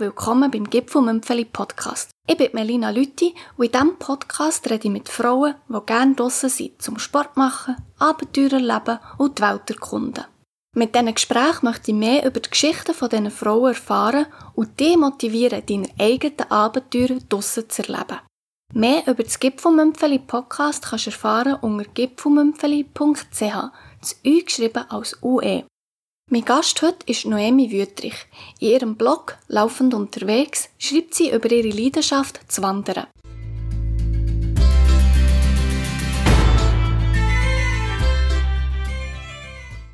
[0.00, 2.10] willkommen beim Gipfelmümpfeli Podcast.
[2.26, 6.50] Ich bin Melina Lütti und in diesem Podcast rede ich mit Frauen, die gerne draussen
[6.50, 10.24] sind, zum Sport machen, Abenteuer erleben und die Welt erkunden.
[10.76, 14.96] Mit diesen Gesprächen möchte ich mehr über die Geschichten von diesen Frauen erfahren und dich
[14.96, 18.20] motivieren, deine eigenen Abenteuer draussen zu erleben.
[18.74, 23.40] Mehr über das Gipfelmümpfeli Podcast kannst du erfahren unter gipfelmümpfeli.ch,
[24.00, 25.64] das Ü geschrieben als UE.
[26.30, 28.26] Mein Gast heute ist Noemi Wüttrich.
[28.60, 33.06] In ihrem Blog «Laufend unterwegs» schreibt sie über ihre Leidenschaft zu wandern.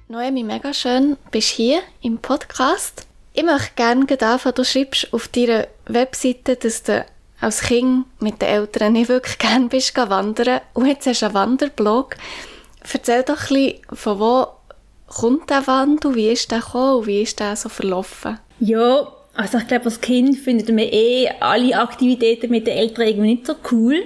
[0.09, 3.06] Noemi, mega schön, bist hier im Podcast.
[3.32, 7.06] Ich möchte gerne anfangen, du schreibst auf deiner Webseite, dass du
[7.40, 11.34] als Kind mit den Eltern nicht wirklich gerne bist wandern und jetzt hast du einen
[11.34, 12.16] Wanderblog.
[12.92, 14.46] Erzähl doch ein bisschen, von wo
[15.06, 16.14] kommt der Wandel?
[16.14, 18.38] Wie ist der gekommen und wie ist der so verlaufen?
[18.60, 19.06] Ja,
[19.37, 23.46] also ich glaube, als Kind findet man eh alle Aktivitäten mit den Eltern irgendwie nicht
[23.46, 24.02] so cool.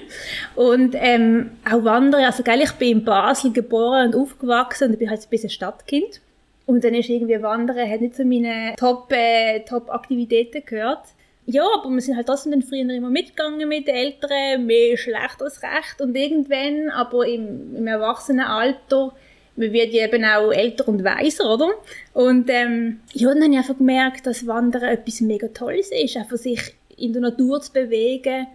[0.54, 5.10] Und ähm, auch Wandern, also gell, ich bin in Basel geboren und aufgewachsen und bin
[5.10, 6.20] halt ein bisschen Stadtkind.
[6.64, 11.04] Und dann ist irgendwie Wandern, hat nicht zu meinen Top, äh, Top-Aktivitäten gehört.
[11.44, 15.40] Ja, aber wir sind halt trotzdem dann früher immer mitgegangen mit den Eltern, mehr schlecht
[15.40, 16.00] als recht.
[16.00, 19.14] Und irgendwann, aber im, im Erwachsenenalter,
[19.58, 21.70] man wird ja eben auch älter und weiser, oder?
[22.14, 26.36] Und ähm, ja, dann habe ich einfach gemerkt, dass Wandern etwas mega Tolles ist, einfach
[26.36, 28.46] sich in der Natur zu bewegen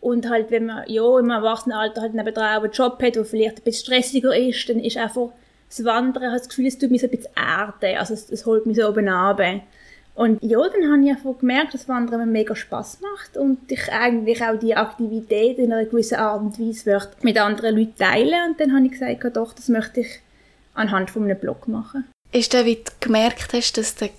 [0.00, 3.64] und halt, wenn man ja im Erwachsenenalter halt nebenan einen Job hat, der vielleicht ein
[3.64, 5.30] bisschen stressiger ist, dann ist einfach
[5.68, 8.30] das Wandern, ich habe das Gefühl, es tut mich so ein bisschen erden, also es,
[8.30, 9.60] es holt mich so oben runter.
[10.14, 13.90] Und ja, dann habe ich einfach gemerkt, dass Wandern mir mega Spaß macht und ich
[13.90, 18.50] eigentlich auch die Aktivität in einer gewissen Art und Weise mit anderen Leuten teilen.
[18.50, 20.20] Und dann habe ich gesagt, doch, das möchte ich
[20.80, 22.04] anhand von einem Blog machen.
[22.32, 24.10] Ist der, wie du gemerkt hast, dass der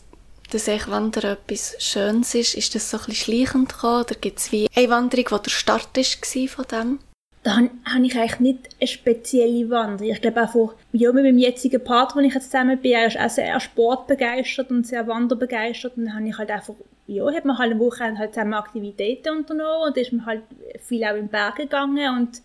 [0.51, 4.51] dass Wandern etwas Schönes ist, ist das so ein bisschen schleichend gekommen, oder gibt es
[4.51, 6.99] wie eine Wanderung, die der Start war von dem?
[7.43, 10.11] Da habe ich eigentlich nicht eine spezielle Wanderung.
[10.11, 13.19] Ich glaube einfach, ja, mit meinem jetzigen Partner, den ich jetzt zusammen bin, er ist
[13.19, 16.75] auch sehr sportbegeistert und sehr wanderbegeistert und dann habe ich halt einfach,
[17.07, 20.43] ja, hat man halt eine Woche halt zusammen Aktivitäten unternommen und ist man halt
[20.81, 22.41] viel auch im Berg gegangen und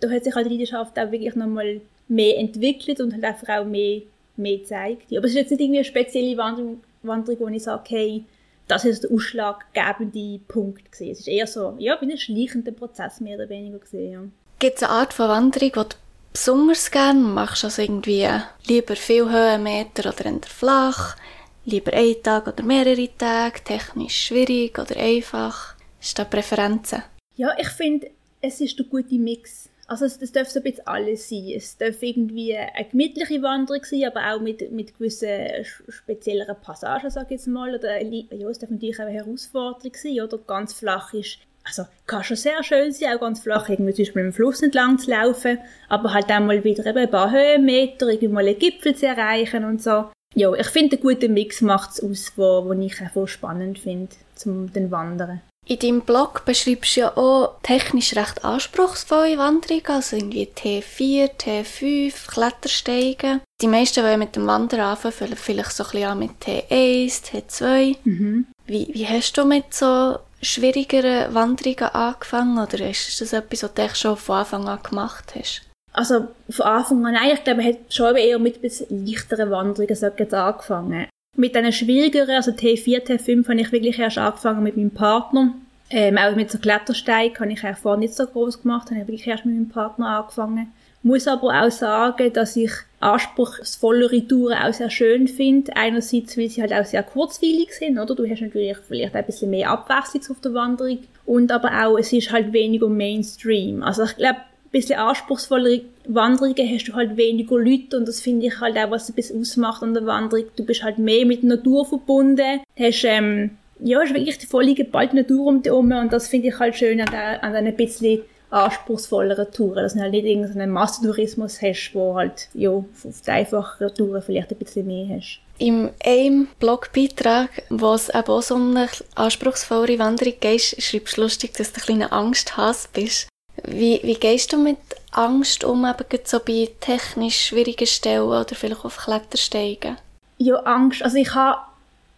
[0.00, 1.80] da hat sich halt die Leidenschaft auch wirklich nochmal
[2.12, 4.02] mehr entwickelt und halt einfach auch mehr,
[4.36, 5.10] mehr zeigt.
[5.16, 8.24] Aber es ist jetzt nicht irgendwie eine spezielle Wanderung, Wanderung wo ich sage, hey,
[8.68, 11.10] das ist der ausschlaggebende Punkt gewesen.
[11.10, 14.12] Es ist eher so, ja, wie ein schleichender Prozess mehr oder weniger gesehen.
[14.12, 14.22] Ja.
[14.58, 15.96] Gibt es eine Art von Wanderung, die du
[16.32, 17.64] besonders gerne machst?
[17.64, 18.28] Also irgendwie
[18.66, 21.16] lieber viel Höhenmeter oder eher flach?
[21.64, 23.62] Lieber einen Tag oder mehrere Tage?
[23.64, 25.74] Technisch schwierig oder einfach?
[26.00, 27.02] Ist da Präferenzen?
[27.36, 29.68] Ja, ich finde, es ist der gute Mix.
[29.88, 31.52] Also es, das darf so ein bisschen alles sein.
[31.54, 37.26] Es darf irgendwie eine gemütliche Wanderung sein, aber auch mit, mit gewissen spezielleren Passagen, sage
[37.26, 37.74] ich jetzt mal.
[37.74, 41.38] Oder ja, es darf natürlich auch eine Herausforderung sein, oder ganz flach ist.
[41.64, 44.98] Also kann schon sehr schön sein, auch ganz flach irgendwie zum Beispiel im Fluss entlang
[44.98, 49.06] zu laufen, aber halt auch mal wieder ein paar Höhenmeter, irgendwie mal einen Gipfel zu
[49.06, 50.06] erreichen und so.
[50.34, 54.10] Ja, ich finde, einen guten Mix macht es aus, wo, wo ich einfach spannend finde,
[54.34, 55.40] zum den Wandern.
[55.68, 62.28] In deinem Blog beschreibst du ja auch technisch recht anspruchsvolle Wanderungen, also irgendwie T4, T5,
[62.28, 63.40] Klettersteigen.
[63.60, 67.96] Die meisten wollen mit dem Wandern anfangen, vielleicht so ein bisschen an mit T1, T2.
[68.02, 68.46] Mhm.
[68.66, 73.94] Wie, wie hast du mit so schwierigeren Wanderungen angefangen oder ist das etwas, was du
[73.94, 75.62] schon von Anfang an gemacht hast?
[75.92, 80.06] Also von Anfang an, nein, ich glaube, ich habe schon eher mit leichteren Wanderungen so
[80.06, 81.06] angefangen.
[81.34, 85.54] Mit diesen schwierigeren, also T4, T5, habe ich wirklich erst angefangen mit meinem Partner.
[85.88, 89.26] Ähm, auch mit so Klettersteig habe ich vorher nicht so groß gemacht, habe ich wirklich
[89.26, 90.72] erst mit meinem Partner angefangen.
[91.02, 95.74] Muss aber auch sagen, dass ich anspruchsvollere Touren auch sehr schön finde.
[95.74, 98.14] Einerseits, weil sie halt auch sehr kurzweilig sind, oder?
[98.14, 100.98] Du hast natürlich vielleicht ein bisschen mehr Abwechslung auf der Wanderung.
[101.24, 103.82] Und aber auch, es ist halt weniger Mainstream.
[103.82, 104.40] Also ich glaube,
[104.70, 109.08] bisschen anspruchsvollere Wanderungen hast du halt weniger Leute und das finde ich halt auch, was
[109.08, 110.46] ein bisschen ausmacht an der Wanderung.
[110.56, 113.50] Du bist halt mehr mit der Natur verbunden, hast, ähm,
[113.80, 116.76] ja, hast wirklich die volle geballte Natur um dich herum und das finde ich halt
[116.76, 118.22] schön an, der, an ein bisschen
[118.52, 122.86] anspruchsvolleren Touren, dass du halt nicht irgendeinen Massentourismus hast, wo halt, ja, auf
[123.26, 125.40] die einfacheren Touren vielleicht ein bisschen mehr hast.
[125.58, 131.54] Im einem Blogbeitrag, wo es eben auch so eine anspruchsvolle Wanderung geht, schreibst du lustig,
[131.54, 133.28] dass du ein kleiner Angsthass bist.
[133.64, 134.78] Wie, wie gehst du mit
[135.12, 139.96] Angst um, eben so bei technisch schwierigen Stellen oder vielleicht auf Klettersteigen?
[140.38, 141.02] Ja, Angst.
[141.02, 141.60] Also ich habe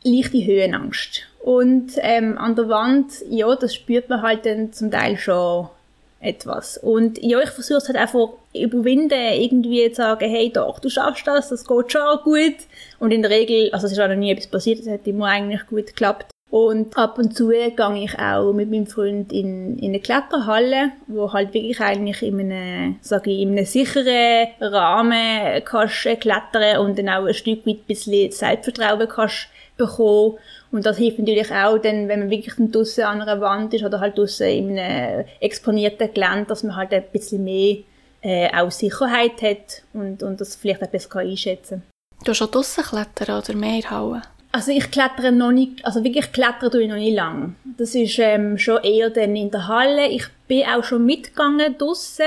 [0.04, 1.22] leichte Höhenangst.
[1.42, 5.68] Und ähm, an der Wand, ja, das spürt man halt dann zum Teil schon
[6.20, 6.78] etwas.
[6.78, 11.26] Und ja, ich versuche es halt einfach überwinden, irgendwie zu sagen, hey doch, du schaffst
[11.26, 12.56] das, das geht schon gut.
[12.98, 15.26] Und in der Regel, also es ist auch noch nie etwas passiert, es hat immer
[15.26, 16.33] eigentlich gut geklappt.
[16.54, 17.74] Und ab und zu gehe
[18.04, 22.96] ich auch mit meinem Freund in, in eine Kletterhalle, wo halt wirklich eigentlich in einem,
[23.00, 27.86] sage ich, in einem sicheren Rahmen kannst klettern und dann auch ein Stück weit ein
[27.88, 30.38] bisschen Selbstvertrauen kannst bekommen.
[30.70, 33.98] Und das hilft natürlich auch, dann, wenn man wirklich draussen an einer Wand ist oder
[33.98, 37.78] halt draussen in einem exponierten Gelände, dass man halt ein bisschen mehr
[38.22, 42.26] äh, auch Sicherheit hat und, und das vielleicht auch besser einschätzen kann.
[42.26, 44.22] Du schon draussen klettern oder mehr Hauen?
[44.54, 47.56] Also ich klettere noch nicht, also wirklich klettern tue ich noch nicht lang.
[47.76, 50.06] Das ist ähm, schon eher dann in der Halle.
[50.06, 52.22] Ich bin auch schon mitgegangen draussen,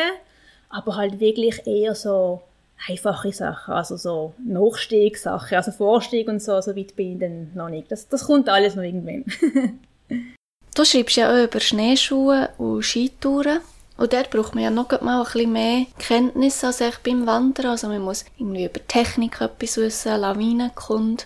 [0.68, 2.41] aber halt wirklich eher so
[2.85, 7.69] einfache Sachen, also so Nachstiegsachen, also Vorstieg und so, so weit bin ich dann noch
[7.69, 7.89] nicht.
[7.94, 9.23] Das, das kommt alles noch irgendwann.
[10.75, 13.59] du schreibst ja auch über Schneeschuhe und Skitouren.
[13.95, 17.68] Und dort braucht man ja noch mal ein bisschen mehr Kenntnis als beim Wandern.
[17.68, 21.23] Also man muss irgendwie über Technik etwas wissen, Lawinenkunde.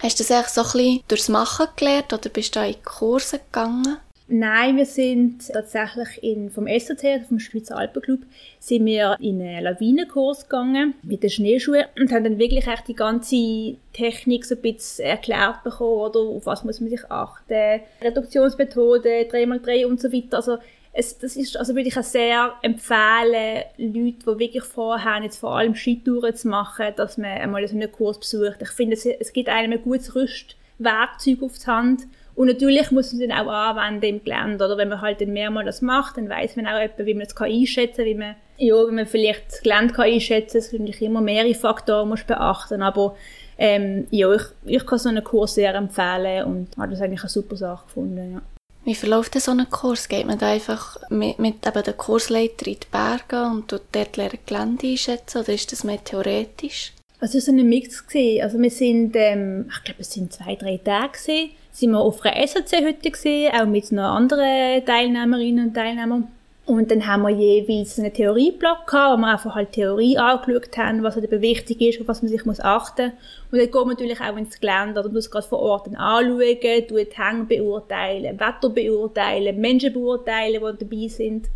[0.00, 2.82] Hast du das eigentlich so ein bisschen durchs Machen gelernt oder bist du da in
[2.82, 3.98] Kurse gegangen?
[4.26, 8.20] Nein, wir sind tatsächlich in, vom SAT, also vom Schweizer Alpenclub,
[8.58, 12.94] sind wir in einen Lawinenkurs gegangen mit den Schneeschuhen und haben dann wirklich echt die
[12.94, 19.28] ganze Technik so ein bisschen erklärt bekommen, oder auf was muss man sich achten, Reduktionsmethode,
[19.30, 20.38] 3x3 und so weiter.
[20.38, 20.56] Also
[20.96, 25.56] es, das ist, also würde ich auch sehr empfehlen, Leute, die wirklich vorhaben, jetzt vor
[25.56, 28.58] allem Skitouren zu machen, dass man einmal so einen Kurs besucht.
[28.62, 32.02] Ich finde, es, es gibt einem ein gutes Rüstwerkzeug auf die Hand.
[32.36, 35.32] Und natürlich muss man es dann auch anwenden im Gelände, oder wenn man halt dann
[35.32, 38.36] mehrmals das macht, dann weiß man auch etwa, wie man es einschätzen kann, wie man,
[38.56, 40.66] ja, wie man vielleicht das Gelände kann einschätzen kann.
[40.66, 43.16] Es natürlich immer mehrere Faktoren, muss beachten, aber
[43.58, 47.30] ähm, ja, ich, ich kann so einen Kurs sehr empfehlen und habe das eigentlich eine
[47.30, 48.42] super Sache gefunden, ja.
[48.84, 50.08] Wie verläuft denn so ein Kurs?
[50.08, 54.38] Geht man da einfach mit, mit eben der Kursleiter in die Berge und dort lernen
[54.44, 56.92] Gelände einschätzen oder ist das mehr theoretisch?
[57.18, 58.04] Also es war ein Mix.
[58.42, 62.20] Also wir sind, ähm, ich glaube es sind zwei, drei Tage gewesen, sind wir auf
[62.22, 66.28] einer SAC-Hütte gewesen, auch mit noch anderen Teilnehmerinnen und Teilnehmern.
[66.66, 71.02] Und dann haben wir jeweils einen Theorieblock gehabt, wo wir einfach halt Theorie angeschaut haben,
[71.02, 73.52] was halt eben wichtig ist, auf was man sich muss achten muss.
[73.52, 76.88] Und dann geht man natürlich auch ins Gelände, oder muss gerade vor Ort dann anschauen,
[76.88, 81.48] tut Hänge beurteilen, Wetter beurteilen, Menschen beurteilen, die dabei sind.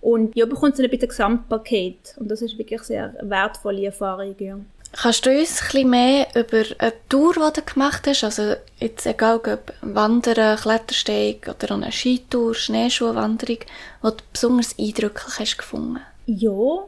[0.00, 2.14] Und ja, bekommt so ein bisschen Gesamtpaket.
[2.20, 4.58] Und das ist wirklich eine sehr wertvolle Erfahrung, ja.
[4.92, 9.36] Kannst du uns bisschen mehr über eine Tour, die du gemacht hast, also jetzt egal
[9.36, 16.00] ob Wandern, Klettersteig oder eine Skitour, Schneeschuhwanderung, die du besonders eindrücklich hast gefunden?
[16.26, 16.84] Ja,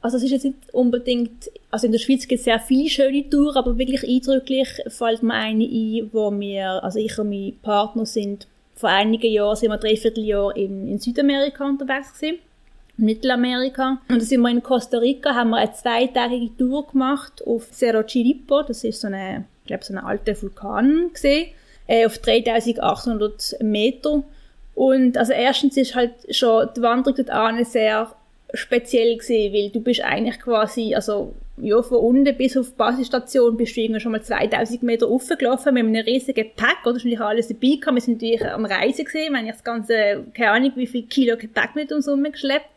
[0.00, 3.28] also es ist jetzt nicht unbedingt, also in der Schweiz gibt es sehr viele schöne
[3.28, 8.06] Touren, aber wirklich eindrücklich fällt mir eine ein, wo wir, also ich und mein Partner
[8.06, 8.46] sind,
[8.76, 12.38] vor einigen Jahren sind wir dreiviertel Jahr in, in Südamerika unterwegs gewesen.
[12.96, 14.00] Mittelamerika.
[14.08, 18.02] Und da sind wir in Costa Rica, haben wir eine zweitägige Tour gemacht auf Cerro
[18.02, 21.48] Chiripo, das ist so eine, ich glaube, so ein alter Vulkan gesehen,
[21.86, 24.22] äh, auf 3800 Meter.
[24.74, 28.12] Und also erstens ist halt schon die Wanderung dort an sehr
[28.52, 33.56] speziell gesehen, weil du bist eigentlich quasi, also ja, von unten bis auf die Basisstation
[33.56, 36.94] bist du irgendwie schon mal 2000 Meter hochgelaufen mit einem riesigen Gepäck, oder?
[36.94, 37.94] Das ist alles dabei gehabt.
[37.94, 41.36] Wir sind natürlich am Reisen gesehen, wir haben das ganze, keine Ahnung, wie viel Kilo
[41.36, 42.73] Gepäck mit uns umgeschleppt.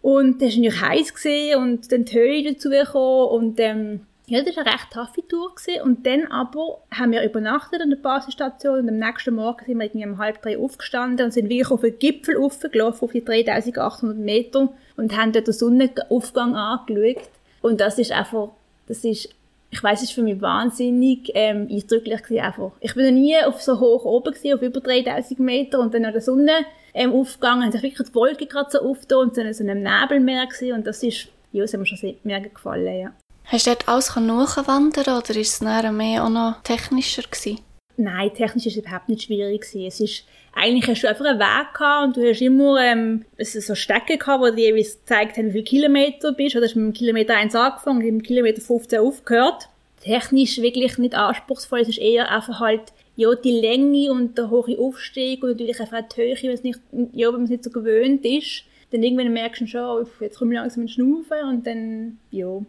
[0.00, 4.00] Und das war natürlich heiß gesehen und dann die Höhe dazu gekommen und ähm,
[4.30, 5.82] ja, das war eine recht taffe Tour gewesen.
[5.82, 9.86] Und dann aber haben wir übernachtet an der Basisstation und am nächsten Morgen sind wir
[9.86, 14.18] irgendwie um halb drei aufgestanden und sind wirklich auf den Gipfel aufgelaufen, auf die 3800
[14.18, 17.22] Meter und haben dort den Sonnenaufgang angeschaut.
[17.62, 18.50] Und das ist einfach,
[18.86, 19.30] das ist,
[19.70, 22.70] ich weiß, es ist für mich wahnsinnig ähm, eindrücklich gewesen, einfach.
[22.80, 26.02] Ich bin noch nie auf so hoch oben gewesen, auf über 3000 Meter und dann
[26.02, 29.40] noch der Sonne ähm, aufgegangen, haben sich wirklich die Wolken gerade so aufgetan und so
[29.42, 32.48] in so einem Nebelmeer gewesen und das ist, ja, das hat mir schon sehr, mega
[32.48, 33.12] gefallen, ja.
[33.44, 37.60] Hast du dort alles nachwandern oder ist es nachher mehr auch noch technischer gewesen?
[38.00, 39.66] Nein, technisch ist es überhaupt nicht schwierig.
[39.74, 40.24] Es ist,
[40.54, 44.44] eigentlich hast du einfach einen Weg gehabt und du hast immer, ähm, so Stecken gehabt,
[44.52, 46.54] die dir gezeigt haben, wie viele Kilometer du bist.
[46.54, 49.68] Oder hast mit Kilometer 1 angefangen und mit Kilometer 15 aufgehört.
[50.00, 51.80] Technisch wirklich nicht anspruchsvoll.
[51.80, 56.02] Es ist eher einfach halt, ja, die Länge und der hohe Aufstieg und natürlich einfach
[56.02, 56.78] die Höhe, wenn es nicht,
[57.14, 58.62] ja, wenn man es nicht so gewöhnt ist.
[58.92, 62.62] Dann irgendwann merkst du schon, oh, jetzt komme ich langsam ins Schnaufen und dann, ja.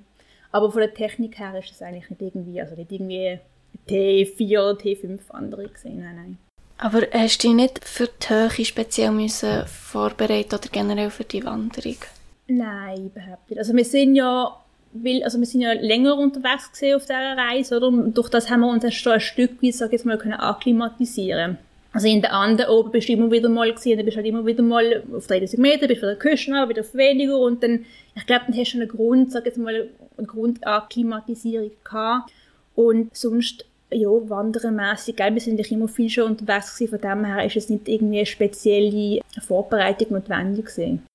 [0.51, 3.39] Aber von der Technik her ist es eigentlich nicht irgendwie, also nicht irgendwie
[3.87, 6.37] T4 oder T5 andere gesehen, nein, nein.
[6.77, 11.43] Aber hast du dich nicht für die Höhe speziell müssen vorbereiten oder generell für die
[11.43, 11.97] Wanderung?
[12.47, 13.59] Nein, überhaupt nicht.
[13.59, 14.55] Also wir sind ja
[14.91, 17.87] weil, also wir sind ja länger unterwegs gesehen auf dieser Reise, oder?
[17.87, 20.33] Und durch das haben wir uns schon ein Stück weit, sag ich jetzt mal, können
[20.33, 21.57] akklimatisieren.
[21.91, 24.27] Also in der Anden oben bist du immer wieder mal gesehen, dann bist du halt
[24.27, 27.85] immer wieder mal auf 30 Meter, bist wieder Küsten, wieder auf weniger und dann,
[28.15, 32.31] ich glaube, dann hast du einen Grund, sag ich jetzt mal, eine Grundakklimatisierung gehabt.
[32.75, 37.25] Und sonst ja, wanderenmässig, gell, wir sind ja immer viel schon unterwegs gewesen, von dem
[37.25, 41.05] her ist es nicht irgendwie eine spezielle Vorbereitung notwendig gewesen.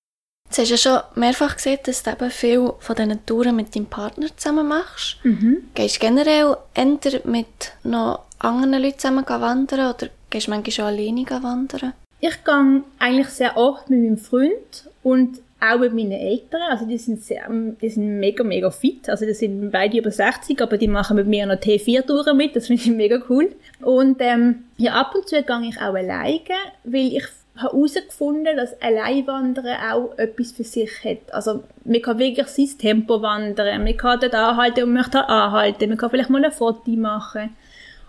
[0.47, 3.75] Jetzt hast du ja schon mehrfach gesehen, dass du eben viel von diesen Touren mit
[3.75, 5.17] deinem Partner zusammen machst.
[5.25, 5.69] Mhm.
[5.75, 10.85] Gehst du generell eher mit noch anderen Leuten zusammen wandern oder gehst du manchmal schon
[10.85, 11.95] alleine wandern?
[12.21, 16.63] Ich gehe eigentlich sehr oft mit meinem Freund und auch mit meinen Eltern.
[16.69, 19.09] Also die sind, sehr, die sind mega, mega fit.
[19.09, 22.55] Also die sind beide über 60, aber die machen mit mir noch T4-Touren mit.
[22.57, 23.51] Das finde ich mega cool.
[23.81, 26.41] Und ähm, ja, ab und zu gehe ich auch alleine,
[26.85, 27.25] weil ich
[27.57, 31.33] habe herausgefunden, dass Alleinwandern auch etwas für sich hat.
[31.33, 35.99] Also, man kann wirklich sein Tempo wandern, man kann dort anhalten und möchte anhalten, man
[35.99, 37.55] kann vielleicht mal ein Foto machen.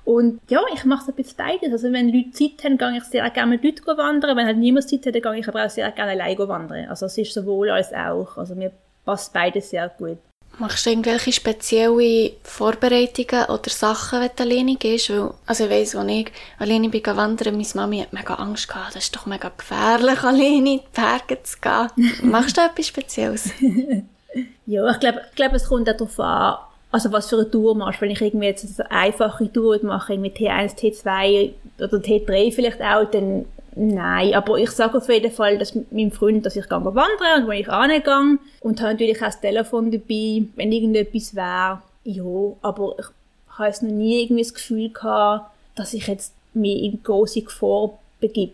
[0.05, 1.71] Und ja, ich mache so ein bisschen beides.
[1.71, 4.37] Also wenn Leute Zeit haben, gehe ich sehr gerne mit Leuten wandern.
[4.37, 6.87] Wenn halt niemand Zeit hat, dann gehe ich aber auch sehr gerne alleine wandern.
[6.89, 8.37] Also es ist sowohl als auch.
[8.37, 8.71] Also mir
[9.03, 10.19] passt beides sehr gut.
[10.57, 15.09] Machst du irgendwelche spezielle Vorbereitungen oder Sachen, wenn du alleine gehst?
[15.09, 18.95] Weil, also ich weiss, als ich alleine bin wandern, meine Mami hat mega Angst gehabt,
[18.95, 22.13] das ist doch mega gefährlich, alleine in die Berge zu gehen.
[22.31, 23.49] Machst du etwas Spezielles?
[24.65, 26.57] ja, ich glaube, ich glaub, es kommt auch darauf an,
[26.95, 27.99] also was für eine Tour machst.
[27.99, 33.03] Wenn ich irgendwie jetzt eine einfache Tour mache, mit T1, T2 oder T3 vielleicht auch,
[33.11, 33.43] dann
[33.75, 34.33] nein.
[34.33, 37.59] Aber ich sage auf jeden Fall, dass meinem Freund, dass ich gehe wandern und wenn
[37.59, 41.81] ich angehe und habe natürlich auch das Telefon dabei, wenn irgendetwas wäre.
[42.05, 42.23] Ja,
[42.61, 47.03] aber ich habe jetzt noch nie irgendwie das Gefühl gehabt, dass ich jetzt mich in
[47.03, 48.53] große Gefahr begib.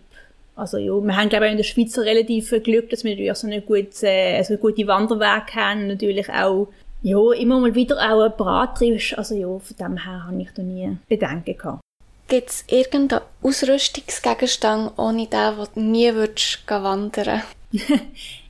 [0.55, 3.45] Also ja, wir haben glaube ich in der Schweiz relativ Glück, dass wir natürlich so
[3.45, 6.69] eine gute, äh, so eine gute Wanderweg haben, natürlich auch
[7.01, 10.61] ja, immer mal wieder auch ein Brattrieb Also ja, von dem her habe ich da
[10.61, 11.81] nie Bedenken gehabt.
[12.27, 17.41] Gibt es irgendeinen Ausrüstungsgegenstand, ohne den, den du nie würdest wandern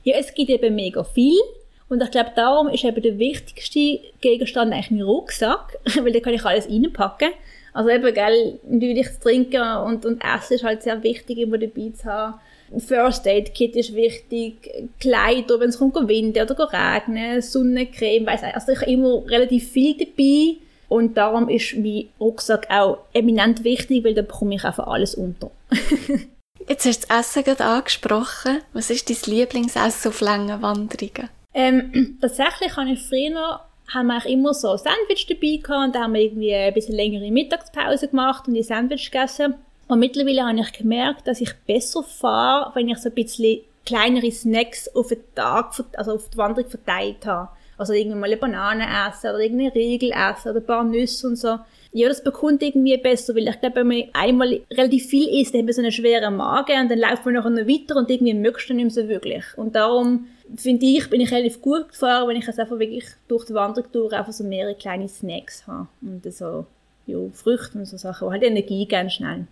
[0.04, 1.40] Ja, es gibt eben mega viel.
[1.88, 6.34] Und ich glaube, darum ist eben der wichtigste Gegenstand eigentlich mein Rucksack, weil da kann
[6.34, 7.30] ich alles reinpacken.
[7.72, 11.90] Also eben, gell, natürlich das Trinken und, und Essen ist halt sehr wichtig, immer dabei
[11.90, 12.40] zu haben.
[12.78, 18.54] First Aid Kit ist wichtig, Kleider, wenn es kommt, Wind oder regnen, Sonnencreme, weiss ich.
[18.54, 20.56] Also ich habe immer relativ viel dabei
[20.88, 25.50] und darum ist mein Rucksack auch eminent wichtig, weil da bekomme ich einfach alles unter.
[26.68, 28.58] Jetzt hast du das Essen gerade angesprochen.
[28.72, 31.28] Was ist dein Lieblingsessen auf langen Wanderungen?
[31.54, 33.60] Ähm, tatsächlich habe ich früher
[33.92, 37.30] haben wir immer so Sandwich dabei gehabt und da haben wir irgendwie ein bisschen längere
[37.30, 39.54] Mittagspause gemacht und die Sandwich gegessen.
[39.92, 44.30] Und mittlerweile habe ich gemerkt, dass ich besser fahre, wenn ich so ein bisschen kleinere
[44.30, 47.50] Snacks auf den Tag, also auf die Wanderung verteilt habe.
[47.76, 51.36] Also irgendwie mal eine Banane essen oder irgendeine Riegel essen oder ein paar Nüsse und
[51.36, 51.58] so.
[51.92, 55.58] Ja, das bekommt irgendwie besser, weil ich glaube, wenn man einmal relativ viel isst, dann
[55.58, 58.32] hat man so einen schweren Magen und dann läuft man nachher noch weiter und irgendwie
[58.32, 59.44] möchtest du nicht mehr so wirklich.
[59.58, 63.44] Und darum finde ich, bin ich relativ gut gefahren, wenn ich jetzt einfach wirklich durch
[63.44, 65.88] die Wanderung durch einfach so mehrere kleine Snacks habe.
[66.00, 66.64] Und so,
[67.06, 69.46] ja, Früchte und so Sachen, die halt Energie geben schnell.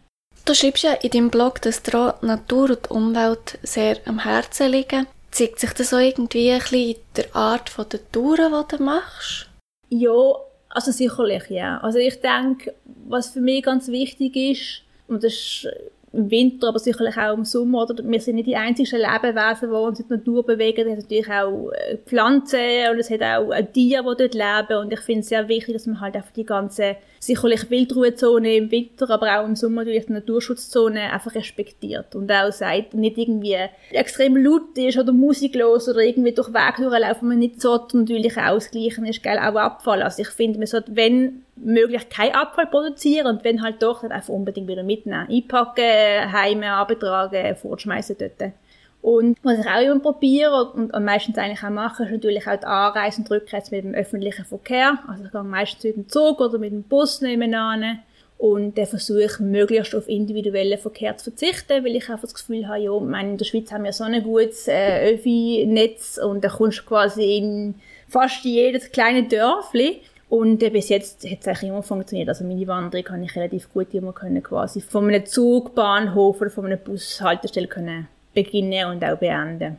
[0.50, 5.06] Du schreibst ja in deinem Blog, dass dir Natur und Umwelt sehr am Herzen liegen.
[5.30, 9.48] Zeigt sich das auch irgendwie ein bisschen in der Art der Touren, die du machst?
[9.90, 10.34] Ja,
[10.70, 11.78] also sicherlich, ja.
[11.78, 12.74] Also ich denke,
[13.06, 15.68] was für mich ganz wichtig ist, und das ist
[16.12, 17.82] im Winter, aber sicherlich auch im Sommer.
[17.82, 18.02] Oder?
[18.04, 20.88] Wir sind nicht die einzigen Lebewesen, die uns in der Natur bewegen.
[20.88, 24.80] Es hat natürlich auch äh, Pflanzen und es hat auch Tiere, die dort leben.
[24.80, 28.70] Und ich finde es sehr wichtig, dass man halt einfach die ganze, sicherlich Wildruhezone im
[28.72, 32.16] Winter, aber auch im Sommer natürlich die Naturschutzzone einfach respektiert.
[32.16, 33.56] Und auch sagt, nicht irgendwie
[33.92, 39.06] extrem laut ist oder musiklos oder irgendwie durch Wege durchlaufen, man nicht so natürlich ausgleichen
[39.06, 40.02] ist, gell, auch Abfall.
[40.02, 44.12] Also ich finde, man sollte, wenn möglich keinen Abfall produzieren und wenn halt doch, dann
[44.12, 45.28] einfach unbedingt wieder mitnehmen.
[45.28, 48.52] Einpacken, heime abtragen, fortschmeißen dort.
[49.02, 52.56] Und was ich auch immer probiere und, und meistens eigentlich auch mache, ist natürlich auch
[52.56, 54.98] die Anreise und Rückreise mit dem öffentlichen Verkehr.
[55.08, 58.00] Also ich gehe meistens mit dem Zug oder mit dem Bus nebenan
[58.36, 62.68] und dann versuche ich möglichst auf individuellen Verkehr zu verzichten, weil ich einfach das Gefühl
[62.68, 66.48] habe, ja, meine, in der Schweiz haben wir so ein gutes äh, Öffi-Netz und da
[66.48, 67.74] kommst du quasi in
[68.08, 70.00] fast jedes kleine Dörfli
[70.30, 72.28] und äh, bis jetzt hat es eigentlich immer funktioniert.
[72.28, 76.66] Also meine Wanderung kann ich relativ gut immer können quasi von einem Zugbahnhof oder von
[76.66, 79.78] einer Bushaltestelle können beginnen und auch beenden.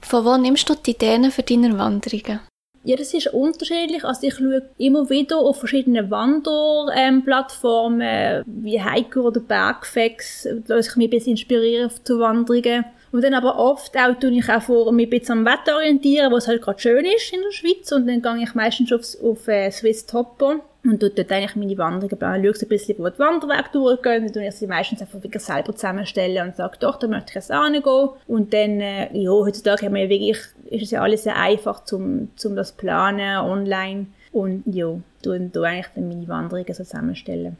[0.00, 2.40] Von wo nimmst du die Ideen für deine Wanderungen?
[2.82, 4.04] Ja, das ist unterschiedlich.
[4.04, 10.96] Also ich schaue immer wieder auf verschiedene Wanderplattformen ähm, wie Hiker oder Bergfex, da ich
[10.96, 12.84] mich ein bisschen inspirieren zu Wanderungen.
[13.14, 16.32] Und dann aber oft auch tue ich auch vor, mich ein bisschen am Wetter orientieren,
[16.32, 17.92] wo es halt gerade schön ist in der Schweiz.
[17.92, 21.78] Und dann gehe ich meistens auf, auf äh, Swiss Topper und tue dort eigentlich meine
[21.78, 22.44] Wanderungen planen.
[22.44, 24.24] Schaue ein bisschen, wo die Wanderwege durchgehen.
[24.24, 27.34] Dann tue ich sie meistens einfach wieder selber zusammenstellen und sage, doch, da möchte ich
[27.36, 28.08] jetzt hingehen.
[28.26, 30.38] Und dann, äh, ja, heutzutage haben wir wirklich,
[30.70, 34.06] ist es ja alles sehr einfach, zum, zum das planen, online.
[34.32, 34.88] Und ja,
[35.22, 37.58] tun da eigentlich dann meine Wanderungen so zusammenstellen.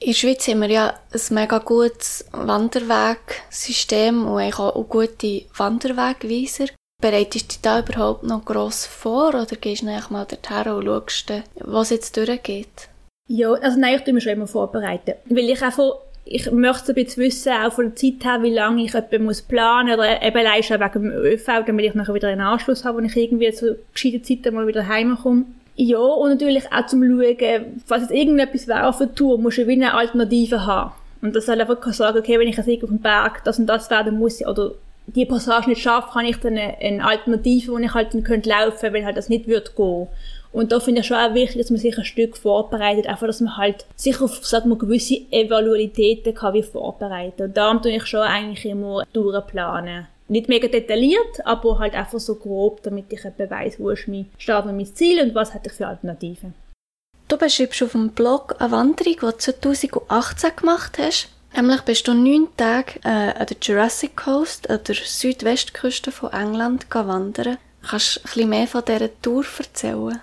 [0.00, 6.66] In der Schweiz haben wir ja ein mega gutes Wanderwegsystem und auch gute Wanderwegweiser.
[7.02, 10.84] Bereitest du dich da überhaupt noch gross vor oder gehst du eigentlich mal dorthin und
[10.84, 12.88] schaust, was jetzt durchgeht?
[13.28, 15.14] Ja, also nein, ich tue mich schon immer vorbereiten.
[15.26, 18.84] Weil ich einfach, ich möchte ein bisschen wissen, auch von der Zeit her, wie lange
[18.84, 22.40] ich etwas muss planen oder eben allein wegen dem ÖV, damit ich nachher wieder einen
[22.40, 25.44] Anschluss habe, wenn ich irgendwie zu gescheiten Zeiten mal wieder heimkomme.
[25.80, 29.66] Ja, und natürlich auch zum Schauen, falls es irgendetwas wäre auf der Tour, musst du
[29.68, 30.90] wie eine Alternative haben.
[31.22, 33.88] Und das soll einfach sagen, okay, wenn ich jetzt auf dem Berg das und das
[33.88, 34.72] wäre, dann muss ich, oder
[35.06, 38.92] die Passage nicht schaffe, kann ich dann eine, Alternative, wo ich halt dann könnte laufen,
[38.92, 40.08] wenn halt das nicht wird gehen.
[40.50, 43.40] Und da finde ich schon auch wichtig, dass man sich ein Stück vorbereitet, einfach, dass
[43.40, 47.42] man halt sich auf, sagen wir, gewisse Evalualitäten kann wie vorbereiten.
[47.42, 50.08] Und darum tue ich schon eigentlich immer durchplanen.
[50.28, 54.30] Nicht mega detailliert, aber halt einfach so grob, damit ich etwa weiss, wo ist mein
[54.38, 56.54] Start und mein Ziel und was hätte ich für Alternativen.
[57.28, 61.28] Du beschreibst auf dem Blog eine Wanderung, die du 2018 gemacht hast.
[61.54, 66.86] Nämlich bist du neun Tage äh, an der Jurassic Coast, an der Südwestküste von England,
[66.90, 67.58] wandern.
[67.88, 70.20] Kannst du ein bisschen mehr von dieser Tour erzählen?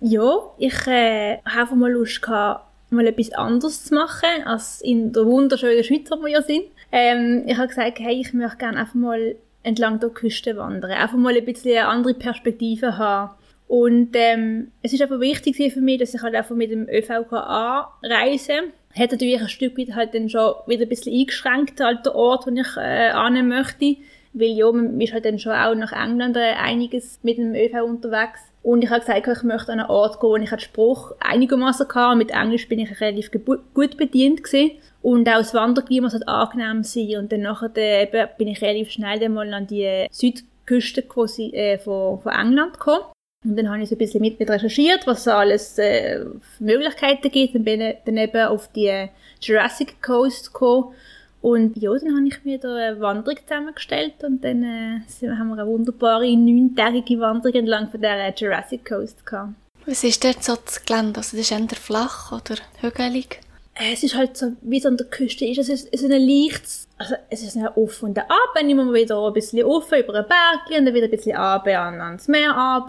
[0.00, 5.26] Ja, ich äh, habe mal Lust gehabt, mal etwas anderes zu machen, als in der
[5.26, 6.64] wunderschönen Schweiz, wo wir ja sind.
[6.92, 10.90] Ähm, ich habe gesagt, hey, ich möchte gerne einfach mal entlang der Küste wandern.
[10.90, 13.32] Einfach mal ein bisschen eine andere Perspektive haben.
[13.66, 17.32] Und ähm, es ist einfach wichtig für mich, dass ich halt einfach mit dem ÖVK
[17.32, 18.54] anreise.
[18.98, 22.46] Hat natürlich ein Stück weit halt dann schon wieder ein bisschen eingeschränkt, halt der Ort,
[22.46, 23.96] wo ich äh, annehmen möchte.
[24.32, 27.84] Weil ja, man ist halt dann schon auch nach England äh, einiges mit dem ÖV
[27.84, 28.40] unterwegs.
[28.62, 31.88] Und ich habe gesagt, ich möchte an einen Ort gehen, wo ich den Spruch einigermaßen
[31.88, 32.18] kann.
[32.18, 34.72] Mit Englisch bin ich relativ gut bedient gewesen.
[35.00, 37.16] Und auch das Wanderklima sollte angenehm sein.
[37.18, 42.20] Und dann nachher äh, bin ich relativ schnell mal an die Südküste quasi, äh, von,
[42.20, 43.04] von England gekommen.
[43.44, 46.24] Und dann habe ich so ein bisschen mit, mit recherchiert, was es alles äh,
[46.58, 47.54] Möglichkeiten gibt.
[47.54, 49.08] Und bin dann eben auf die
[49.40, 50.94] Jurassic Coast gekommen.
[51.40, 55.62] Und ja, dann habe ich mir da eine Wanderung zusammengestellt und dann äh, haben wir
[55.62, 59.52] eine wunderbare neuntägige Wanderung entlang von der Jurassic Coast gehabt.
[59.86, 61.18] Was ist dort so das Gelände?
[61.18, 63.40] Also das ist eher flach oder hügelig?
[63.74, 65.58] Äh, es ist halt so, wie es an der Küste ist.
[65.58, 68.92] Es ist, es ist ein leichtes, also es ist ein Auf und Ab, dann immer
[68.92, 72.56] wieder ein bisschen auf über einen Berg und dann wieder ein bisschen ab ans Meer
[72.56, 72.88] ab.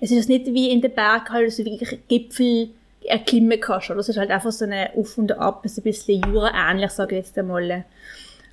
[0.00, 2.70] Es ist nicht wie in den Bergen halt so wirklich Gipfel
[3.08, 3.90] erklimmen kannst.
[3.90, 3.98] Oder?
[3.98, 7.38] Das ist halt einfach so ein Auf und Ab, ein bisschen Jura-ähnlich, sage ich jetzt
[7.38, 7.84] einmal.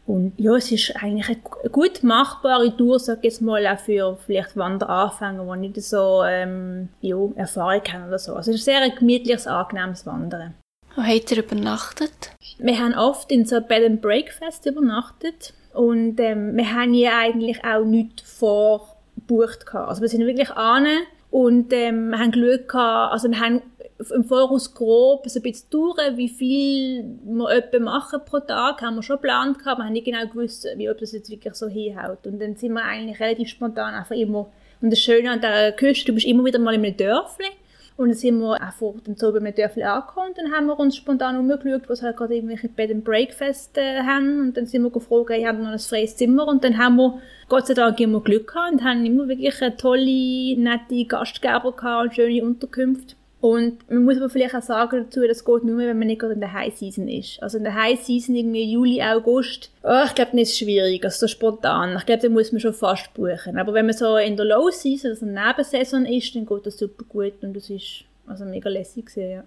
[0.05, 4.17] Und ja, es ist eigentlich eine gut machbare Tour, sag ich jetzt mal, auch für
[4.25, 8.33] vielleicht Wanderanfänger, die nicht so ähm, ja, Erfahrung haben oder so.
[8.33, 10.55] Also es ist sehr ein gemütliches, angenehmes Wandern.
[10.95, 12.31] Wo habt ihr übernachtet?
[12.59, 17.63] Wir haben oft in so Bed and Breakfast übernachtet und ähm, wir haben ja eigentlich
[17.63, 19.73] auch nichts vorgebucht.
[19.73, 20.85] Also wir sind wirklich an
[21.31, 23.61] und ähm, wir haben geschaut, gehabt, also wir haben
[24.11, 28.95] im Voraus grob so ein bisschen durch, wie viel wir etwa machen pro Tag, haben
[28.95, 31.67] wir schon geplant gehabt, wir haben nicht genau gewusst, wie ob das jetzt wirklich so
[31.67, 32.25] hinhaut.
[32.25, 34.49] Und dann sind wir eigentlich relativ spontan einfach immer,
[34.81, 37.47] und das Schöne an der Küste, du bist immer wieder mal in einem Dörfli,
[37.95, 40.79] und dann sind wir einfach dann so bei einem Dörfli angekommen und dann haben wir
[40.79, 44.81] uns spontan umgeschaut, was halt gerade irgendwelche Bed and Breakfast äh, haben und dann sind
[44.81, 47.75] wir gefragt, hey, haben wir noch ein freies Zimmer und dann haben wir Gott sei
[47.75, 53.15] Dank immer Glück gehabt und haben immer wirklich tolle, nette Gastgeber gehabt und schöne Unterkünfte.
[53.43, 56.33] Und man muss aber vielleicht auch sagen dazu, das geht nur, wenn man nicht gerade
[56.33, 57.43] in der High Season ist.
[57.43, 61.19] Also in der High Season, irgendwie Juli, August, oh, ich glaube, das ist schwierig, also
[61.19, 61.97] so spontan.
[61.97, 63.57] Ich glaube, da muss man schon fast buchen.
[63.57, 66.65] Aber wenn man so in der Low Season, also in der Nebensaison ist, dann geht
[66.65, 69.43] das super gut und das ist also mega lässig gewesen, ja.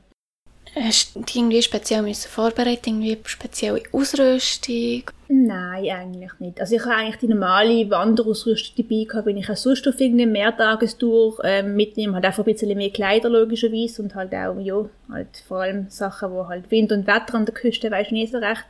[0.74, 5.04] Hast du irgendwie speziell müssen vorbereiten, irgendwie spezielle Ausrüstung?
[5.28, 6.60] Nein, eigentlich nicht.
[6.60, 10.30] Also ich habe eigentlich die normale Wanderausrüstung dabei gehabt, wenn ich auch sonst auf irgendeine
[10.30, 15.28] Mehrtagestour äh, mitnehme, halt einfach ein bisschen mehr Kleider logischerweise und halt auch, ja, halt
[15.48, 18.66] vor allem Sachen, wo halt Wind und Wetter an der Küste, weiß nie so recht.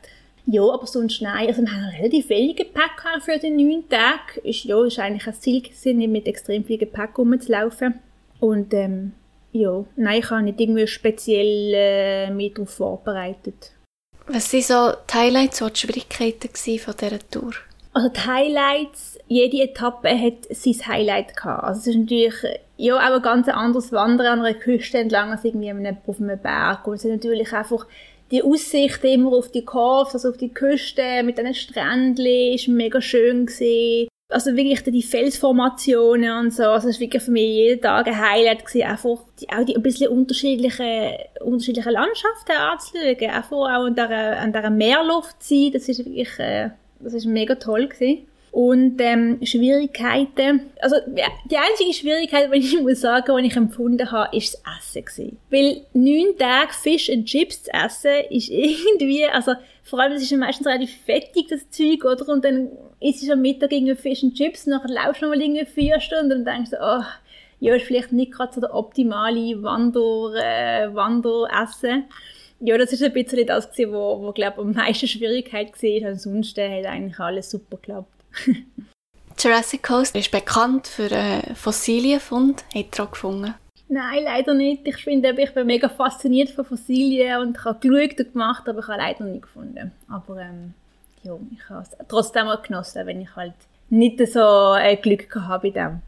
[0.49, 1.47] Ja, aber sonst nein.
[1.47, 4.39] Also wir haben relativ wenig Gepäck für die neun Tage.
[4.43, 7.95] Ist, ja, ist eigentlich ein Ziel gewesen, nicht mit extrem viel Gepäck rumzulaufen.
[8.39, 9.11] Und ähm,
[9.51, 13.71] ja, nein, ich habe nicht irgendwie speziell äh, mich darauf vorbereitet.
[14.27, 17.53] Was waren so die Highlights oder die Schwierigkeiten von dieser Tour?
[17.93, 21.63] Also die Highlights, jede Etappe hat sein Highlight gehabt.
[21.63, 22.33] Also es ist natürlich
[22.75, 26.85] ja, auch ein ganz anderes Wandern an einer Küste entlang als irgendwie auf einem Berg.
[26.85, 27.87] Und es ist natürlich einfach
[28.29, 33.01] die Aussicht immer auf die Kurve, also auf die Küste mit diesen Strändchen, ist mega
[33.01, 37.81] schön gesehen also wirklich die Felsformationen und so, also es war wirklich für mich jeden
[37.81, 43.51] Tag ein Highlight gewesen, einfach die, auch die ein bisschen unterschiedliche, unterschiedliche Landschaften anzuschauen, einfach
[43.51, 47.55] auch an dieser, an dieser Meerluft zu sein, das ist wirklich, äh, das ist mega
[47.55, 48.27] toll gewesen.
[48.51, 50.95] Und ähm, Schwierigkeiten, also
[51.45, 55.37] die einzige Schwierigkeit, die ich muss sagen, die ich empfunden habe, ist das Essen gewesen.
[55.51, 59.53] Weil neun Tage Fish and Chips zu essen, ist irgendwie, also
[59.87, 62.27] vor allem, es ist ja meistens relativ fettig, das Zeug, oder?
[62.29, 62.69] Und dann
[62.99, 65.65] isst du am Mittag irgendwie Fish and Chips, und dann laufst du noch mal irgendwie
[65.65, 67.03] vier Stunden und denkst du, oh,
[67.59, 72.05] ja, ist vielleicht nicht gerade so der optimale Wander, äh, Wanderessen.
[72.59, 76.09] Ja, das ist ein bisschen das gewesen, wo, wo glaube am meisten Schwierigkeit war.
[76.09, 78.11] Ansonsten hat eigentlich alles super geklappt.
[79.39, 82.63] Jurassic Coast ist bekannt für äh, Fossilienfund.
[82.73, 83.53] Habt ihr auch gefunden?
[83.89, 84.85] Nein, leider nicht.
[84.85, 88.79] Ich finde, ich bin mega fasziniert von Fossilien und ich habe geschaut und gemacht, aber
[88.79, 89.91] ich habe leider nicht gefunden.
[90.09, 90.73] Aber ähm,
[91.23, 93.53] ja, ich habe es trotzdem auch genossen, wenn ich halt
[93.89, 96.01] nicht so äh, Glück habe bei dem.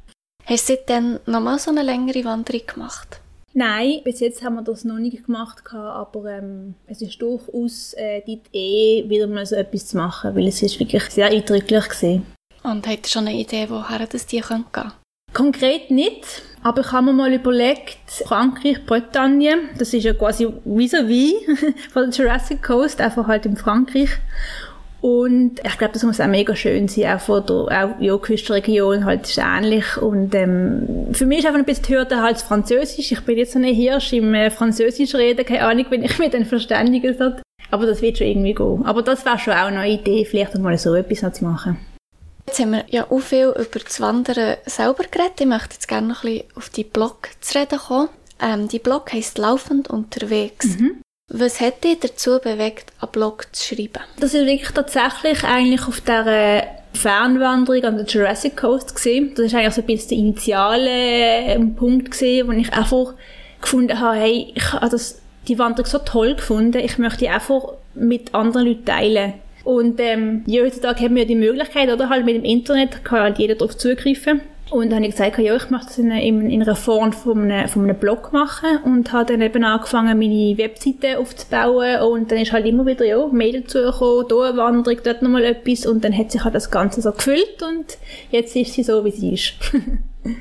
[0.46, 3.22] Hast du seitdem nochmal so eine längere Wanderung gemacht?
[3.54, 8.22] Nein, bis jetzt haben wir das noch nicht gemacht, aber ähm, es ist durchaus äh,
[8.26, 12.22] dort eh wieder mal so etwas zu machen, weil es ist wirklich sehr eindrücklich war.
[12.72, 14.92] Und habt ihr schon eine Idee, woher das die gehen können?
[15.34, 21.34] Konkret nicht, aber ich habe mir mal überlegt, Frankreich, Bretagne, das ist ja quasi vis-à-vis
[21.34, 24.10] -vis von der Jurassic Coast, einfach halt in Frankreich.
[25.02, 29.06] Und ich glaube, das muss auch mega schön sein, auch von der auch, ja, Küstenregion
[29.06, 29.98] halt ist ähnlich.
[29.98, 33.12] Und ähm, für mich ist einfach ein bisschen die Hürde halt Französisch.
[33.14, 36.32] Ich bin jetzt so ein Hirsch im äh, Französisch reden, keine Ahnung, wenn ich mich
[36.32, 37.38] dann verständigen soll.
[37.72, 38.84] Aber das wird schon irgendwie gehen.
[38.86, 41.78] Aber das wäre schon auch eine Idee, vielleicht mal so etwas zu machen.
[42.50, 45.40] Jetzt haben wir ja auch viel über das Wandern selber geredet.
[45.40, 48.10] Ich möchte jetzt gerne noch ein bisschen auf die Blog zu reden kommen.
[48.42, 50.66] Ähm, die Blog heisst «Laufend unterwegs».
[50.66, 51.00] Mhm.
[51.28, 54.02] Was hat dich dazu bewegt, einen Blog zu schreiben?
[54.20, 59.34] Das ist wirklich tatsächlich eigentlich auf der Fernwanderung an der Jurassic Coast gesehen.
[59.36, 60.90] Das ist eigentlich so ein bisschen der initiale
[61.54, 63.14] ähm, Punkt gesehen, wo ich einfach
[63.62, 67.74] gefunden habe, hey, ich habe das, die Wanderung so toll gefunden, ich möchte die einfach
[67.94, 69.34] mit anderen Leuten teilen.
[69.70, 73.38] Und ähm, ja, heutzutage haben wir die Möglichkeit, oder halt mit dem Internet kann halt
[73.38, 74.42] jeder darauf zugreifen.
[74.72, 77.52] Und dann habe ich gesagt, ja, ich möchte das in, in, in einer Form von
[77.52, 82.40] einem, von einem Blog machen und habe dann eben angefangen, meine Webseite aufzubauen und dann
[82.40, 86.18] ist halt immer wieder, ja, Mail dazugekommen, hier eine Wanderung, dort nochmal etwas und dann
[86.18, 88.00] hat sich halt das Ganze so gefüllt und
[88.32, 89.54] jetzt ist sie so, wie sie ist.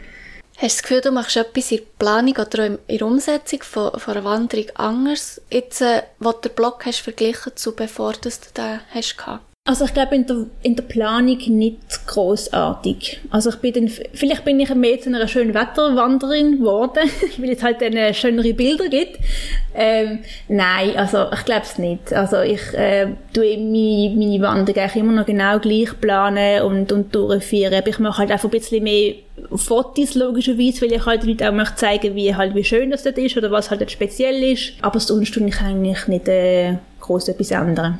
[0.61, 3.93] Hast du das Gefühl, du machst etwas in der Planung oder in der Umsetzung von,
[3.97, 8.81] von einer Wanderung anders, jetzt, äh, was der Blog hast verglichen zu bevor du den
[8.93, 9.48] hast gehabt?
[9.69, 13.21] Also ich glaube in der, in der Planung nicht großartig.
[13.29, 17.63] Also ich bin dann, vielleicht bin ich mehr zu einer schönen Wetterwanderin geworden, weil es
[17.63, 19.19] halt dann äh, schönere Bilder gibt.
[19.75, 22.15] Ähm, nein, also ich glaube es nicht.
[22.15, 27.15] Also ich äh, tue meine, meine Wanderung eigentlich immer noch genau gleich planen und, und
[27.15, 27.75] durchführen.
[27.75, 29.17] Aber ich mache halt einfach ein bisschen mehr
[29.55, 33.19] Fotos logischerweise, weil ich halt den auch möchte zeigen, wie halt wie schön das dort
[33.19, 34.73] ist oder was halt dort speziell ist.
[34.81, 37.99] Aber sonst tue ich eigentlich nicht äh, groß etwas ändern.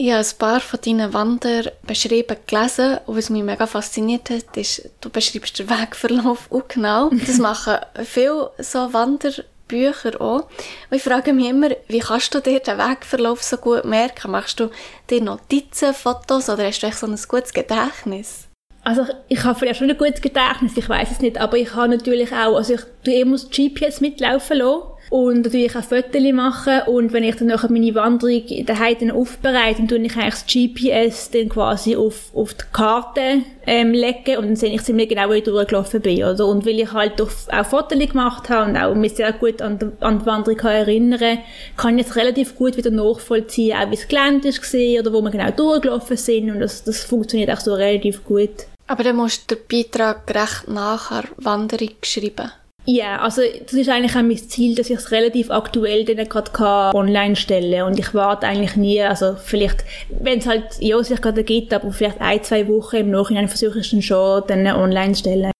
[0.00, 4.88] Ich habe ein paar von deinen Wanderbeschreibungen gelesen und was mich mega fasziniert hat, ist,
[5.00, 7.10] du beschreibst den Wegverlauf auch genau.
[7.26, 10.42] Das machen viele so Wanderbücher auch.
[10.88, 14.30] Und ich frage mich immer, wie kannst du dir den Wegverlauf so gut merken?
[14.30, 14.70] Machst du
[15.10, 18.46] dir Notizen, Fotos oder hast du echt so ein gutes Gedächtnis?
[18.84, 21.88] Also ich habe vielleicht schon ein gutes Gedächtnis, ich weiß es nicht, aber ich habe
[21.88, 26.82] natürlich auch, also ich tue immer das GPS mitlaufen lassen und natürlich auch Fotos machen
[26.86, 30.46] und wenn ich dann nachher meine Wanderung daheim dann aufbereite, dann tue ich eigentlich das
[30.46, 35.28] GPS dann quasi auf, auf die Karte ähm, legen und dann sehe ich ziemlich genau,
[35.28, 36.46] wo ich durchgelaufen bin, oder?
[36.46, 39.78] Und weil ich halt auch, auch Fotos gemacht habe und auch mich sehr gut an
[39.78, 41.38] die, an die Wanderung kann erinnern
[41.76, 45.30] kann ich jetzt relativ gut wieder nachvollziehen, auch wie das Gelände war oder wo wir
[45.30, 48.66] genau durchgelaufen sind und das, das funktioniert auch so relativ gut.
[48.86, 52.50] Aber dann musst du den Beitrag recht nachher Wanderung schreiben.
[52.90, 56.50] Ja, also das ist eigentlich auch mein Ziel, dass ich es relativ aktuell dann gerade
[56.96, 61.44] online stelle und ich warte eigentlich nie, also vielleicht, wenn es halt ja sich gerade
[61.44, 65.12] gibt, aber vielleicht ein, zwei Wochen im Nachhinein versuche ich es dann schon dann online
[65.12, 65.52] zu stellen.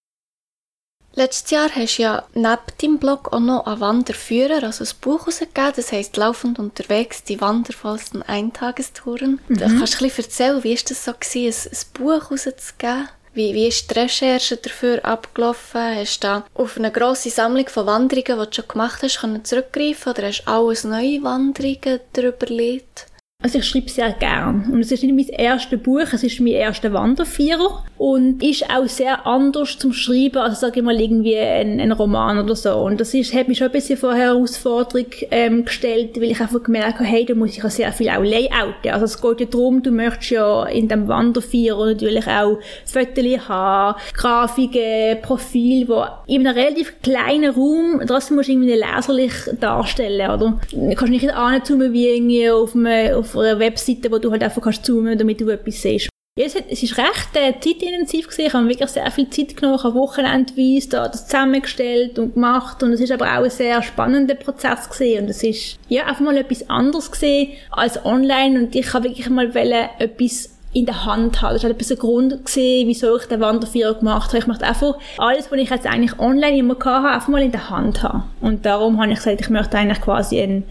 [1.12, 5.26] Letztes Jahr hast du ja neben deinem Blog auch noch einen Wanderführer, also ein Buch
[5.26, 9.38] herausgegeben, das heisst «Laufend unterwegs, die wandervollsten Eintagestouren».
[9.48, 9.58] Mhm.
[9.58, 13.08] Kannst du ein bisschen erzählen, wie war das so, gewesen, ein, ein Buch herauszugeben?
[13.38, 15.94] Wie, wie ist die Recherche dafür abgelaufen?
[15.94, 20.12] Hast du auf eine grosse Sammlung von Wanderungen, die du schon gemacht hast, können zurückgreifen
[20.12, 23.06] oder hast du alles neue Wanderungen darüber gelegt?
[23.40, 24.68] Also ich schreibe sehr gern.
[24.72, 27.84] Und es ist nicht mein erstes Buch, es ist mein erster Wandervierer.
[27.96, 32.38] Und ist auch sehr anders zum Schreiben, als sage ich mal irgendwie ein, ein Roman
[32.38, 32.74] oder so.
[32.78, 36.62] Und das ist, hat mich schon ein bisschen vor Herausforderung ähm, gestellt, weil ich einfach
[36.64, 38.90] gemerkt habe, hey, da muss ich ja sehr viel auch layouten.
[38.90, 44.00] Also es geht ja darum, du möchtest ja in dem Wandervierer natürlich auch Fotos haben,
[44.14, 50.60] Grafiken, Profil, wo in einem relativ kleinen Raum trotzdem musst du irgendwie leserlich darstellen, oder?
[50.72, 54.62] Du kannst nicht anzoomen wie irgendwie auf einem, auf einer Webseite, wo du halt einfach
[54.62, 56.08] kannst zoomen, damit du etwas siehst.
[56.38, 58.46] Ja, es, hat, es ist recht äh, zeitintensiv gewesen.
[58.46, 59.76] Ich habe wirklich sehr viel Zeit genommen.
[59.76, 62.80] Ich habe wochenendweise da das zusammengestellt und gemacht.
[62.80, 65.24] Und es ist aber auch ein sehr spannender Prozess gewesen.
[65.24, 68.60] Und es ist, ja, einfach mal etwas anderes gesehen als online.
[68.60, 71.54] Und ich habe wirklich mal wollen, etwas in der Hand haben.
[71.54, 74.38] Das war ein Grund gewesen, wieso ich den Wanderführer gemacht habe.
[74.38, 77.70] Ich möchte einfach alles, was ich jetzt eigentlich online immer hatte, einfach mal in der
[77.70, 78.24] Hand haben.
[78.40, 80.64] Und darum habe ich gesagt, ich möchte eigentlich quasi ein,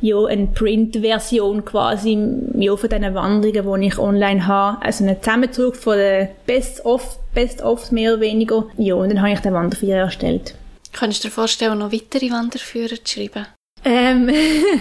[0.00, 2.18] ja, eine Print-Version quasi,
[2.54, 4.82] ja, von diesen Wanderungen, die ich online habe.
[4.82, 8.66] Also einen Zusammenzug von den Best-of, Best-of mehr oder weniger.
[8.78, 10.54] Ja, und dann habe ich den Wanderführer erstellt.
[10.92, 13.46] Könntest du dir vorstellen, noch weitere Wanderführer zu schreiben?
[13.84, 14.30] Ähm,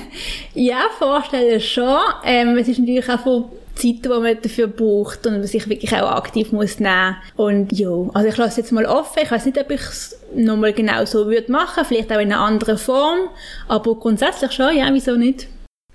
[0.54, 1.98] ja, vorstellen schon.
[2.24, 3.46] Ähm, es ist natürlich auch von
[3.82, 8.28] Zeit, die man dafür braucht und sich wirklich auch aktiv muss nehmen Und ja, also
[8.28, 9.20] ich lasse jetzt mal offen.
[9.24, 12.40] Ich weiß nicht, ob ich es nochmal genau so würde machen, vielleicht auch in einer
[12.42, 13.30] anderen Form,
[13.68, 15.48] aber grundsätzlich schon, ja, wieso nicht?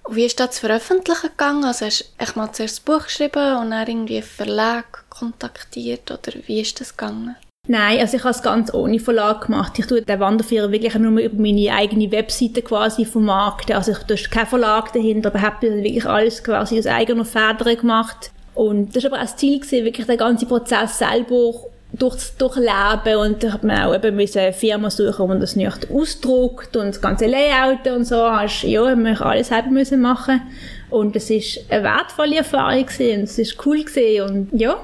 [0.08, 1.64] wie ist das veröffentlichen gegangen?
[1.64, 6.60] Also hast du mal zuerst das Buch geschrieben und dann irgendwie Verlag kontaktiert oder wie
[6.60, 7.36] ist das gegangen?
[7.68, 9.78] Nein, also ich habe es ganz ohne Verlag gemacht.
[9.78, 13.74] Ich tue den Wanderführer wirklich nur über meine eigene Webseite quasi vermarkten.
[13.74, 18.30] Also ich tue keinen Verlag dahinter, aber habe wirklich alles quasi aus eigener Feder gemacht.
[18.54, 21.54] Und das war aber auch das Ziel gewesen, wirklich den ganzen Prozess selber
[21.92, 25.90] durch, durchleben und da hat man auch eben eine Firma suchen, wo man das nicht
[25.90, 28.30] ausdruckt und das ganze Layout und so.
[28.30, 30.40] Hast, ja, haben wir alles selber müssen machen
[30.90, 34.76] und es ist eine wertvolle Erfahrung gewesen und es ist cool gewesen und ja,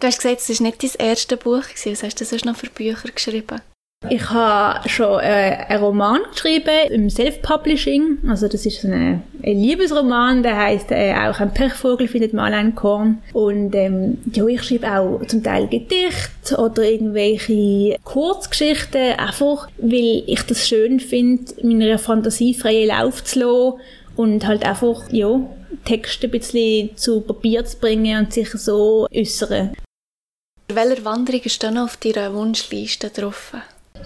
[0.00, 1.62] Du hast gesagt, es war nicht dein erstes Buch.
[1.84, 3.60] Was hast du sonst noch für Bücher geschrieben?
[4.08, 8.16] Ich habe schon äh, einen Roman geschrieben im Self-Publishing.
[8.26, 12.74] Also das ist ein, ein Liebesroman, der heißt äh, auch ein Pechvogel findet mal ein
[12.74, 13.18] Korn.
[13.34, 20.42] Und ähm, ja, ich schreibe auch zum Teil Gedichte oder irgendwelche Kurzgeschichten, einfach weil ich
[20.46, 23.80] das schön finde, meiner Fantasie freien Lauf zu lassen
[24.16, 25.40] und halt einfach ja
[25.84, 29.76] Texte ein bisschen zu Papier zu bringen und sich so äußern.
[30.74, 33.54] Welche Wanderung ist dann auf deiner Wunschliste drauf?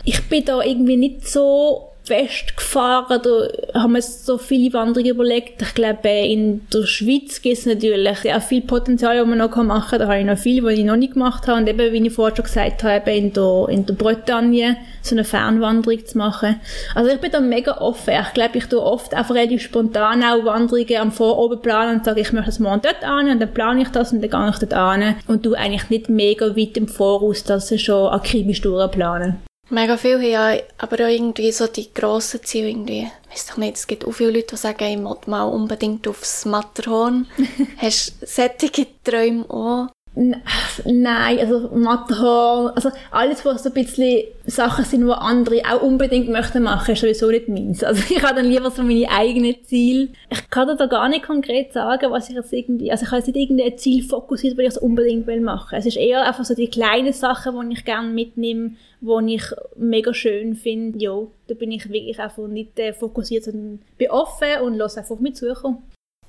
[0.04, 3.20] Ich bin da irgendwie nicht so festgefahren.
[3.22, 5.62] Da haben wir so viele Wanderungen überlegt.
[5.62, 9.90] Ich glaube, in der Schweiz gibt es natürlich sehr viel Potenzial, das man noch machen
[9.90, 9.98] kann.
[10.00, 11.58] Da habe ich noch viel, was ich noch nicht gemacht habe.
[11.60, 15.24] Und eben, wie ich vorher schon gesagt habe, in der, in der Bretagne so eine
[15.24, 16.60] Fernwanderung zu machen.
[16.94, 18.14] Also ich bin da mega offen.
[18.20, 22.20] Ich glaube, ich tue oft einfach relativ spontan auch Wanderungen am Voroben planen und sage,
[22.20, 24.58] ich möchte das morgen dort an und dann plane ich das und dann gehe ich
[24.58, 29.36] dort an und tue eigentlich nicht mega weit im Voraus, dass ich schon akribisch durchplanen.
[29.70, 33.10] Mega viel haben ja aber auch irgendwie so die grossen Ziele irgendwie.
[33.28, 36.06] Ich weiss doch nicht, es gibt auch viele Leute, die sagen, ich will mal unbedingt
[36.06, 37.26] aufs Matterhorn.
[37.78, 39.88] Hast du solche Träume auch?
[40.16, 46.28] Nein, also Matterhorn, also alles, was so ein bisschen Sachen sind, die andere auch unbedingt
[46.28, 47.82] möchten machen, ist sowieso nicht meins.
[47.82, 50.08] Also ich habe dann lieber so meine eigenen Ziele.
[50.30, 53.26] Ich kann da gar nicht konkret sagen, was ich jetzt irgendwie, also ich habe jetzt
[53.26, 55.76] nicht irgendein Ziel fokussiert, weil ich es unbedingt will machen.
[55.76, 59.44] Es ist eher einfach so die kleinen Sachen, die ich gerne mitnehme, die ich
[59.76, 60.98] mega schön finde.
[60.98, 65.18] Ja, da bin ich wirklich einfach nicht äh, fokussiert, sondern bin offen und lasse einfach
[65.18, 65.78] mit suchen.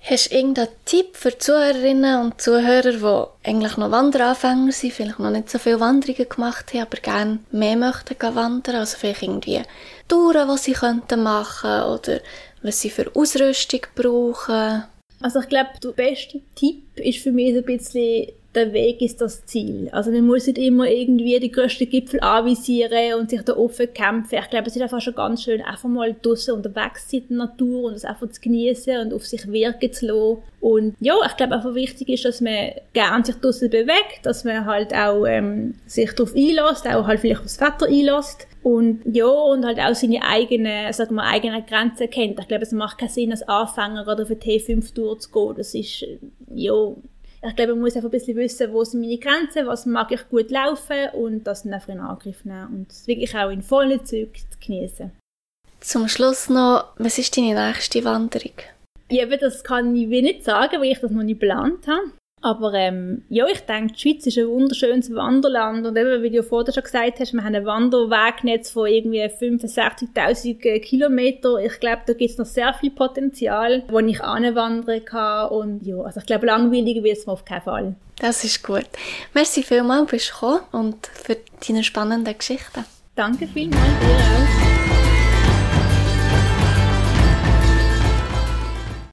[0.07, 5.31] Hast du irgendeinen Tipp für Zuhörerinnen und Zuhörer, die eigentlich noch Wanderanfänger sind, vielleicht noch
[5.31, 8.75] nicht so viele Wanderungen gemacht haben, aber gerne mehr möchten wandern?
[8.75, 9.63] Also vielleicht irgendwie
[10.07, 12.19] Touren, die sie könnten machen oder
[12.61, 14.83] was sie für Ausrüstung brauchen?
[15.21, 19.45] Also ich glaube, der beste Tipp ist für mich ein bisschen der Weg ist das
[19.45, 19.89] Ziel.
[19.91, 24.39] Also man muss nicht immer irgendwie die größten Gipfel anvisieren und sich da offen kämpfen.
[24.39, 27.37] Ich glaube, es ist einfach schon ganz schön, einfach mal draußen unterwegs zu sein in
[27.37, 30.37] der Natur und es einfach zu genießen und auf sich wirken zu lassen.
[30.61, 34.65] Und ja, ich glaube einfach wichtig ist, dass man gerne sich draußen bewegt, dass man
[34.65, 38.47] halt auch ähm, sich darauf einlässt, auch halt vielleicht aufs Wetter einlässt.
[38.63, 42.39] Und ja, und halt auch seine eigenen, sagen wir, eigenen Grenzen kennt.
[42.39, 45.55] Ich glaube, es macht keinen Sinn, als Anfänger oder für T5 durchzugehen.
[45.55, 46.03] Das ist,
[46.51, 46.73] ja,
[47.47, 50.27] ich glaube, man muss einfach ein bisschen wissen, wo sind meine Grenzen, was mag ich
[50.29, 54.05] gut laufen und das dann einfach in Angriff nehmen und es wirklich auch in vollen
[54.05, 55.12] Zügen zu genießen.
[55.79, 58.53] Zum Schluss noch, was ist deine nächste Wanderung?
[59.12, 62.12] Ja, das kann ich nicht sagen, weil ich das noch nicht geplant habe.
[62.45, 66.43] Aber ähm, ja, ich denke, die Schweiz ist ein wunderschönes Wanderland und eben, wie du
[66.43, 71.65] vorher schon gesagt hast, wir haben ein Wanderwegnetz von irgendwie 65'000 Kilometern.
[71.65, 75.97] Ich glaube, da gibt es noch sehr viel Potenzial, wo ich anwandern kann und ja,
[76.01, 77.95] also ich glaube, langweilig wird es mir auf keinen Fall.
[78.19, 78.86] Das ist gut.
[79.34, 82.86] Merci vielmals, bist du gekommen und für deine spannenden Geschichten.
[83.15, 84.64] Danke vielmals, dir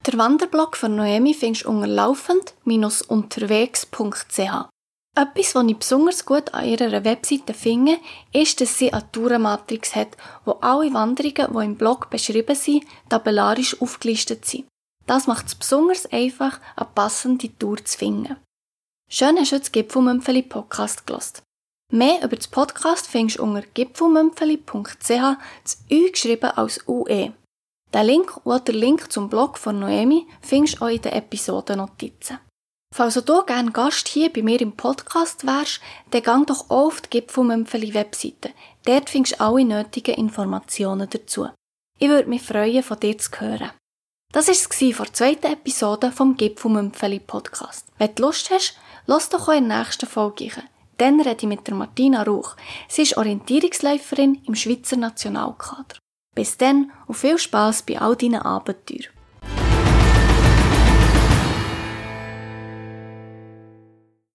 [0.05, 4.69] Der Wanderblog von Noemi findest du unter laufend-unterwegs.ch.
[5.15, 7.99] Etwas, was ich besonders gut an ihrer Webseite finde,
[8.33, 13.81] ist, dass sie eine Tourenmatrix hat, wo alle Wanderungen, die im Blog beschrieben sind, tabellarisch
[13.81, 14.67] aufgelistet sind.
[15.07, 18.35] Das macht es besonders einfach, eine passende Tour zu finden.
[19.09, 21.45] Schön hast du das Gipfelmümpfeli Podcast gelost.
[21.93, 27.35] Mehr über das Podcast findest du unter gipfelmümpfeli.ch, das Ü geschrieben als UE.
[27.95, 32.39] Den Link oder der Link zum Blog von Noemi findest du auch in den Episodennotizen.
[32.95, 37.01] Falls du gerne Gast hier bei mir im Podcast wärst, dann gang doch auch auf
[37.01, 38.51] die Gipfelmümpfeli Webseite.
[38.85, 41.49] Dort findest du alle nötigen Informationen dazu.
[41.99, 43.73] Ich würde mich freuen, von dir zu hören.
[44.33, 47.89] Das war es vor der zweiten Episode vom Gipfelmümpfeli Podcast.
[47.99, 48.77] Wenn du Lust hast,
[49.07, 50.69] lass doch auch in der nächsten Folge rein.
[50.99, 52.57] Dann rede ich mit der Martina Rauch.
[52.89, 56.02] Sie ist Orientierungsläuferin im Schweizer Nationalkader.
[56.35, 59.13] Bis dann und viel Spaß bei all deinen Abenteuern.